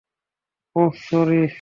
ওহ, 0.75 0.93
sorry. 1.05 1.41